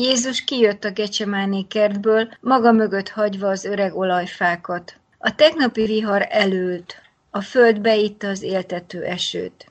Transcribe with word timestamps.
Jézus 0.00 0.44
kijött 0.44 0.84
a 0.84 0.90
gecsemáné 0.90 1.62
kertből, 1.62 2.28
maga 2.40 2.72
mögött 2.72 3.08
hagyva 3.08 3.48
az 3.48 3.64
öreg 3.64 3.96
olajfákat. 3.96 4.94
A 5.18 5.34
tegnapi 5.34 5.84
vihar 5.84 6.26
elült, 6.30 7.02
a 7.30 7.40
föld 7.40 7.80
beitta 7.80 8.28
az 8.28 8.42
éltető 8.42 9.02
esőt. 9.02 9.70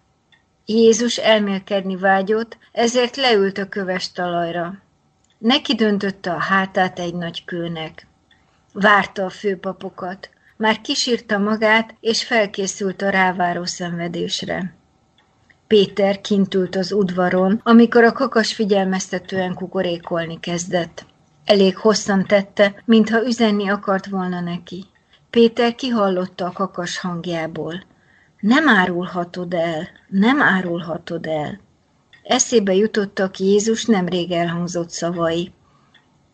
Jézus 0.66 1.18
elmélkedni 1.18 1.96
vágyott, 1.96 2.58
ezért 2.72 3.16
leült 3.16 3.58
a 3.58 3.70
köves 3.70 4.12
talajra. 4.12 4.82
Neki 5.38 5.76
döntötte 5.76 6.32
a 6.32 6.40
hátát 6.40 7.00
egy 7.00 7.14
nagy 7.14 7.46
kőnek. 7.46 8.08
Várta 8.74 9.26
a 9.26 9.30
főpapokat. 9.30 10.30
Már 10.58 10.82
kisírta 10.82 11.38
magát, 11.38 11.96
és 12.00 12.24
felkészült 12.24 13.02
a 13.02 13.10
ráváró 13.10 13.66
szenvedésre. 13.66 14.77
Péter 15.68 16.22
kint 16.22 16.54
ült 16.54 16.76
az 16.76 16.92
udvaron, 16.92 17.62
amikor 17.64 18.04
a 18.04 18.12
kakas 18.12 18.54
figyelmeztetően 18.54 19.54
kukorékolni 19.54 20.40
kezdett. 20.40 21.06
Elég 21.46 21.78
hosszan 21.78 22.26
tette, 22.26 22.82
mintha 22.86 23.26
üzenni 23.26 23.70
akart 23.70 24.08
volna 24.08 24.40
neki. 24.40 24.86
Péter 25.30 25.76
kihallotta 25.76 26.46
a 26.46 26.52
kakas 26.52 27.00
hangjából. 27.00 27.84
Nem 28.40 28.70
árulhatod 28.70 29.54
el, 29.54 29.88
nem 30.08 30.42
árulhatod 30.42 31.26
el. 31.26 31.60
Eszébe 32.24 32.74
jutottak 32.74 33.40
Jézus 33.40 33.86
nemrég 33.86 34.32
elhangzott 34.32 34.90
szavai. 34.90 35.52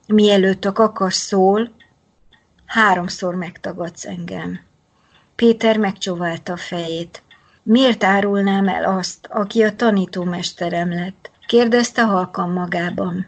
Mielőtt 0.08 0.66
a 0.66 0.72
kakas 0.72 1.14
szól, 1.14 1.72
háromszor 2.66 3.36
megtagadsz 3.36 4.06
engem. 4.06 4.60
Péter 5.36 5.78
megcsóválta 5.78 6.54
a 6.54 6.58
fejét. 6.58 7.23
Miért 7.64 8.04
árulnám 8.04 8.68
el 8.68 8.98
azt, 8.98 9.28
aki 9.32 9.64
a 9.64 9.76
tanítómesterem 9.76 10.90
lett? 10.90 11.32
kérdezte 11.48 12.04
halkan 12.04 12.50
magában. 12.50 13.28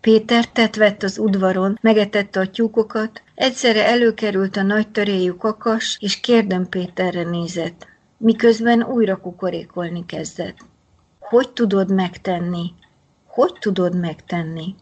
Péter 0.00 0.48
tett 0.48 0.74
vett 0.74 1.02
az 1.02 1.18
udvaron, 1.18 1.78
megetette 1.80 2.40
a 2.40 2.50
tyúkokat, 2.50 3.22
egyszerre 3.34 3.86
előkerült 3.86 4.56
a 4.56 4.62
nagy 4.62 4.88
töréjű 4.88 5.30
kakas, 5.30 5.96
és 6.00 6.20
kérdem 6.20 6.68
Péterre 6.68 7.22
nézett, 7.22 7.86
miközben 8.16 8.82
újra 8.82 9.16
kukorékolni 9.16 10.06
kezdett. 10.06 10.56
Hogy 11.18 11.50
tudod 11.50 11.92
megtenni? 11.94 12.72
Hogy 13.26 13.52
tudod 13.60 13.98
megtenni? 13.98 14.74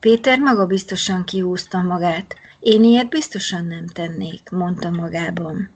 Péter 0.00 0.38
magabiztosan 0.38 1.24
kihúzta 1.24 1.82
magát. 1.82 2.34
Én 2.60 2.84
ilyet 2.84 3.08
biztosan 3.08 3.66
nem 3.66 3.86
tennék, 3.86 4.50
mondta 4.50 4.90
magában. 4.90 5.70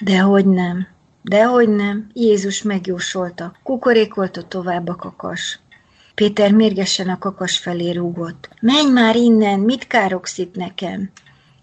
Dehogy 0.00 0.46
nem, 0.46 0.86
dehogy 1.28 1.68
nem, 1.68 2.06
Jézus 2.12 2.62
megjósolta, 2.62 3.52
kukorékolta 3.62 4.42
tovább 4.42 4.88
a 4.88 4.94
kakas. 4.94 5.60
Péter 6.14 6.52
mérgesen 6.52 7.08
a 7.08 7.18
kakas 7.18 7.58
felé 7.58 7.90
rúgott. 7.90 8.48
Menj 8.60 8.90
már 8.90 9.16
innen, 9.16 9.60
mit 9.60 9.86
károgsz 9.86 10.38
itt 10.38 10.54
nekem? 10.54 11.10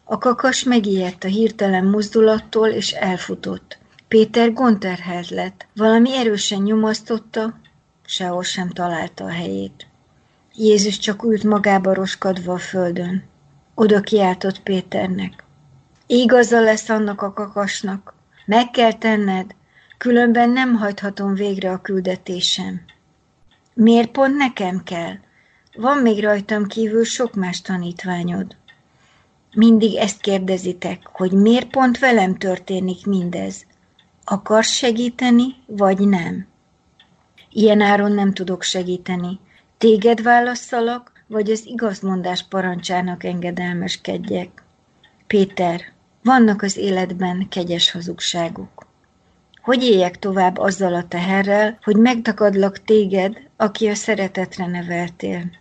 A 0.04 0.18
kakas 0.18 0.64
megijedt 0.64 1.24
a 1.24 1.28
hirtelen 1.28 1.86
mozdulattól, 1.86 2.68
és 2.68 2.92
elfutott. 2.92 3.78
Péter 4.08 4.54
gonterhelt 4.54 5.30
lett. 5.30 5.68
Valami 5.76 6.16
erősen 6.16 6.62
nyomasztotta, 6.62 7.60
sehol 8.06 8.44
sem 8.44 8.70
találta 8.70 9.24
a 9.24 9.32
helyét. 9.32 9.88
Jézus 10.56 10.98
csak 10.98 11.24
ült 11.24 11.44
magába 11.44 11.94
roskadva 11.94 12.54
a 12.54 12.58
földön. 12.58 13.24
Oda 13.76 14.00
kiáltott 14.00 14.60
Péternek. 14.60 15.44
Igaza 16.08 16.62
lesz 16.62 16.90
annak 16.90 17.22
a 17.22 17.34
kakasnak. 17.34 18.14
Meg 18.46 18.72
kell 18.72 18.94
tenned, 18.94 19.56
különben 19.98 20.50
nem 20.50 20.76
hajthatom 20.76 21.34
végre 21.34 21.72
a 21.72 21.82
küldetésem. 21.82 22.82
Miért 23.74 24.12
pont 24.12 24.36
nekem 24.36 24.84
kell? 24.84 25.14
Van 25.76 25.98
még 25.98 26.24
rajtam 26.24 26.68
kívül 26.68 27.04
sok 27.04 27.34
más 27.34 27.62
tanítványod. 27.62 28.56
Mindig 29.54 29.96
ezt 29.96 30.22
kérdezitek, 30.22 31.08
hogy 31.12 31.32
miért 31.32 31.70
pont 31.70 32.00
velem 32.00 32.36
történik 32.36 33.06
mindez. 33.06 33.66
Akarsz 34.24 34.72
segíteni, 34.72 35.56
vagy 35.66 36.00
nem? 36.08 36.48
Ilyen 37.50 37.82
áron 37.82 38.12
nem 38.12 38.34
tudok 38.34 38.64
segíteni. 38.64 39.40
Téged 39.78 40.22
válasszalak, 40.22 41.12
vagy 41.28 41.52
az 41.52 41.66
igazmondás 41.66 42.48
parancsának 42.48 43.24
engedelmeskedjek. 43.24 44.64
Péter, 45.28 45.82
vannak 46.24 46.62
az 46.62 46.78
életben 46.78 47.48
kegyes 47.50 47.92
hazugságok. 47.92 48.88
Hogy 49.62 49.84
éljek 49.84 50.20
tovább 50.20 50.58
azzal 50.58 50.94
a 50.94 51.08
teherrel, 51.08 51.78
hogy 51.84 51.96
megtakadlak 51.96 52.84
téged, 52.84 53.38
aki 53.58 53.88
a 53.88 53.96
szeretetre 53.96 54.66
neveltél? 54.66 55.52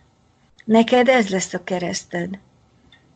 Neked 0.65 1.07
ez 1.07 1.29
lesz 1.29 1.53
a 1.53 1.63
kereszted. 1.63 2.39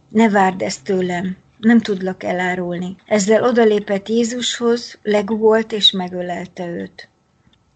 Ne 0.10 0.30
várd 0.30 0.62
ezt 0.62 0.84
tőlem, 0.84 1.38
nem 1.60 1.80
tudlak 1.80 2.24
elárulni. 2.24 2.96
Ezzel 3.06 3.44
odalépett 3.44 4.10
Jézushoz, 4.10 5.00
legugolt 5.02 5.72
és 5.72 5.92
megölelte 5.92 6.68
őt. 6.68 7.10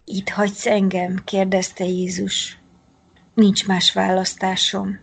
Itt 0.04 0.28
hagysz 0.28 0.66
engem? 0.66 1.22
kérdezte 1.24 1.84
Jézus. 1.84 2.58
Nincs 3.34 3.66
más 3.66 3.92
választásom. 3.92 4.98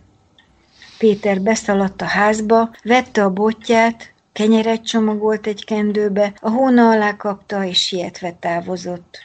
Péter 0.98 1.40
beszaladt 1.40 2.02
a 2.02 2.04
házba, 2.04 2.70
vette 2.82 3.24
a 3.24 3.30
botját, 3.30 4.12
kenyeret 4.40 4.84
csomagolt 4.84 5.46
egy 5.46 5.64
kendőbe, 5.64 6.32
a 6.40 6.50
hóna 6.50 6.90
alá 6.90 7.16
kapta, 7.16 7.64
és 7.64 7.78
sietve 7.82 8.32
távozott. 8.32 9.18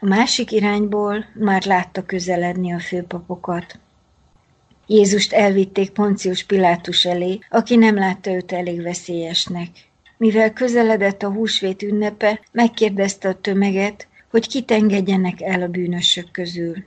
A 0.00 0.06
másik 0.06 0.52
irányból 0.52 1.24
már 1.34 1.64
látta 1.64 2.04
közeledni 2.04 2.72
a 2.72 2.78
főpapokat. 2.78 3.78
Jézust 4.86 5.32
elvitték 5.32 5.90
Poncius 5.90 6.44
Pilátus 6.44 7.04
elé, 7.04 7.38
aki 7.50 7.76
nem 7.76 7.94
látta 7.94 8.30
őt 8.30 8.52
elég 8.52 8.82
veszélyesnek. 8.82 9.68
Mivel 10.16 10.52
közeledett 10.52 11.22
a 11.22 11.32
húsvét 11.32 11.82
ünnepe, 11.82 12.40
megkérdezte 12.50 13.28
a 13.28 13.40
tömeget, 13.40 14.06
hogy 14.30 14.48
kit 14.48 14.70
engedjenek 14.70 15.40
el 15.40 15.62
a 15.62 15.68
bűnösök 15.68 16.30
közül. 16.30 16.84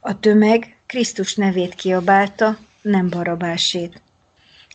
A 0.00 0.20
tömeg 0.20 0.76
Krisztus 0.86 1.34
nevét 1.34 1.74
kiabálta, 1.74 2.58
nem 2.82 3.08
barabásét. 3.10 4.02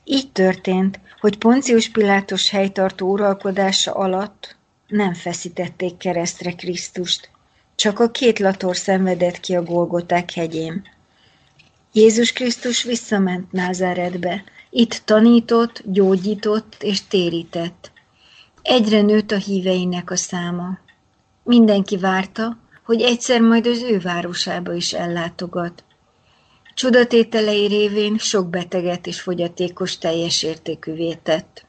Így 0.08 0.32
történt, 0.32 1.00
hogy 1.20 1.38
Poncius 1.38 1.90
Pilátus 1.90 2.50
helytartó 2.50 3.12
uralkodása 3.12 3.94
alatt 3.94 4.56
nem 4.88 5.14
feszítették 5.14 5.98
keresztre 5.98 6.52
Krisztust, 6.52 7.30
csak 7.76 8.00
a 8.00 8.12
két 8.12 8.40
lator 8.40 8.76
szenvedett 8.76 9.40
ki 9.40 9.56
a 9.56 9.64
Golgoták 9.64 10.32
hegyén. 10.32 10.84
Jézus 11.92 12.32
Krisztus 12.32 12.84
visszament 12.84 13.52
Názáretbe, 13.52 14.44
itt 14.70 15.02
tanított, 15.06 15.82
gyógyított 15.86 16.76
és 16.80 17.08
térített. 17.08 17.92
Egyre 18.62 19.02
nőtt 19.02 19.32
a 19.32 19.38
híveinek 19.38 20.12
a 20.12 20.16
száma. 20.16 20.80
Mindenki 21.44 21.98
várta, 21.98 22.58
hogy 22.84 23.02
egyszer 23.02 23.42
majd 23.42 23.68
az 23.68 23.82
ő 23.82 24.00
városába 24.00 24.74
is 24.74 24.94
ellátogat. 24.94 25.84
Csodatételei 26.75 27.67
révén 27.67 28.17
sok 28.17 28.50
beteget 28.50 29.08
és 29.08 29.22
fogyatékos 29.22 29.97
teljes 29.97 30.44
értékűvé 30.44 31.14
tett. 31.14 31.66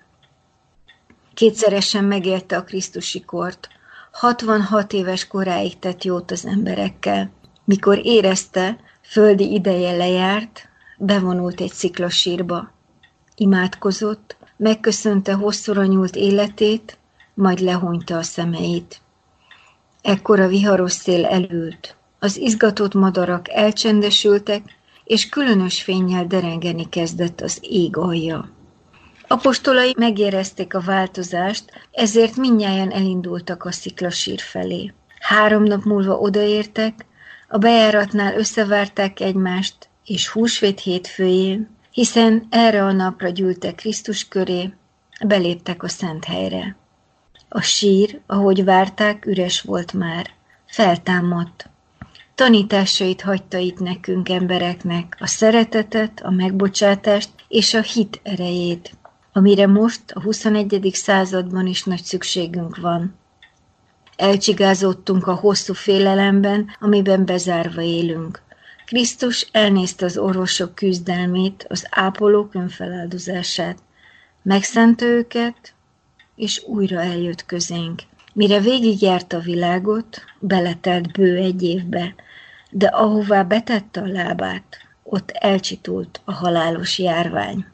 Kétszeresen 1.34 2.04
megélte 2.04 2.56
a 2.56 2.64
Krisztusi 2.64 3.20
kort, 3.20 3.68
66 4.12 4.92
éves 4.92 5.26
koráig 5.26 5.78
tett 5.78 6.04
jót 6.04 6.30
az 6.30 6.46
emberekkel. 6.46 7.30
Mikor 7.64 8.00
érezte, 8.06 8.78
földi 9.02 9.52
ideje 9.52 9.96
lejárt, 9.96 10.68
bevonult 10.98 11.60
egy 11.60 11.72
sziklasírba. 11.72 12.70
Imádkozott, 13.36 14.36
megköszönte 14.56 15.32
hosszúra 15.32 15.84
nyúlt 15.84 16.16
életét, 16.16 16.98
majd 17.34 17.58
lehúnyta 17.58 18.16
a 18.16 18.22
szemeit. 18.22 19.00
Ekkor 20.02 20.40
a 20.40 20.48
viharos 20.48 20.92
szél 20.92 21.26
elült. 21.26 21.96
Az 22.18 22.36
izgatott 22.36 22.94
madarak 22.94 23.48
elcsendesültek, 23.50 24.75
és 25.06 25.28
különös 25.28 25.82
fényjel 25.82 26.26
derengeni 26.26 26.88
kezdett 26.88 27.40
az 27.40 27.58
ég 27.60 27.96
alja. 27.96 28.50
Apostolai 29.28 29.94
megérezték 29.98 30.74
a 30.74 30.80
változást, 30.80 31.64
ezért 31.92 32.36
mindnyájan 32.36 32.90
elindultak 32.90 33.64
a 33.64 33.72
sziklasír 33.72 34.40
felé. 34.40 34.92
Három 35.20 35.62
nap 35.62 35.84
múlva 35.84 36.18
odaértek, 36.18 37.06
a 37.48 37.58
bejáratnál 37.58 38.34
összevárták 38.38 39.20
egymást, 39.20 39.88
és 40.04 40.28
húsvét 40.28 40.80
hétfőjén, 40.80 41.68
hiszen 41.90 42.46
erre 42.50 42.84
a 42.84 42.92
napra 42.92 43.28
gyűltek 43.28 43.74
Krisztus 43.74 44.28
köré, 44.28 44.74
beléptek 45.26 45.82
a 45.82 45.88
szent 45.88 46.24
helyre. 46.24 46.76
A 47.48 47.60
sír, 47.60 48.20
ahogy 48.26 48.64
várták, 48.64 49.26
üres 49.26 49.60
volt 49.60 49.92
már. 49.92 50.30
Feltámadt 50.66 51.70
tanításait 52.36 53.20
hagyta 53.20 53.58
itt 53.58 53.78
nekünk 53.78 54.28
embereknek, 54.28 55.16
a 55.20 55.26
szeretetet, 55.26 56.20
a 56.24 56.30
megbocsátást 56.30 57.30
és 57.48 57.74
a 57.74 57.80
hit 57.80 58.20
erejét, 58.22 58.90
amire 59.32 59.66
most 59.66 60.00
a 60.12 60.20
21. 60.20 60.90
században 60.92 61.66
is 61.66 61.84
nagy 61.84 62.02
szükségünk 62.02 62.76
van. 62.76 63.14
Elcsigázottunk 64.16 65.26
a 65.26 65.34
hosszú 65.34 65.72
félelemben, 65.72 66.76
amiben 66.80 67.24
bezárva 67.24 67.82
élünk. 67.82 68.42
Krisztus 68.86 69.48
elnézte 69.52 70.04
az 70.04 70.18
orvosok 70.18 70.74
küzdelmét, 70.74 71.66
az 71.68 71.86
ápolók 71.90 72.54
önfeláldozását, 72.54 73.78
megszente 74.42 75.04
őket, 75.04 75.74
és 76.34 76.62
újra 76.66 77.00
eljött 77.00 77.46
közénk. 77.46 78.02
Mire 78.32 78.60
végigjárt 78.60 79.32
a 79.32 79.38
világot, 79.38 80.20
beletelt 80.38 81.12
bő 81.12 81.36
egy 81.36 81.62
évbe, 81.62 82.14
de 82.70 82.86
ahová 82.86 83.42
betette 83.42 84.00
a 84.00 84.06
lábát, 84.06 84.76
ott 85.02 85.30
elcsitult 85.30 86.20
a 86.24 86.32
halálos 86.32 86.98
járvány. 86.98 87.66